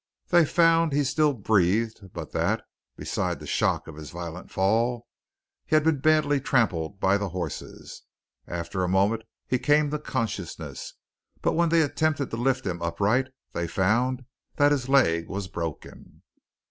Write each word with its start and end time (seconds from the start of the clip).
They 0.29 0.45
found 0.45 0.93
he 0.93 1.03
still 1.03 1.33
breathed, 1.33 2.11
but 2.11 2.31
that, 2.31 2.63
beside 2.95 3.39
the 3.39 3.45
shock 3.45 3.87
of 3.87 3.97
his 3.97 4.09
violent 4.09 4.49
fall, 4.49 5.05
he 5.63 5.75
had 5.75 5.83
been 5.83 5.99
badly 5.99 6.41
trampled 6.41 6.99
by 6.99 7.19
the 7.19 7.29
horses. 7.29 8.01
After 8.47 8.83
a 8.83 8.87
moment 8.89 9.21
he 9.45 9.59
came 9.59 9.91
to 9.91 9.99
consciousness, 9.99 10.95
but 11.43 11.53
when 11.53 11.69
they 11.69 11.83
attempted 11.83 12.31
to 12.31 12.37
lift 12.37 12.65
him 12.65 12.81
upright, 12.81 13.27
they 13.53 13.67
found 13.67 14.25
that 14.55 14.71
his 14.71 14.89
leg 14.89 15.29
was 15.29 15.47
broken. 15.47 16.23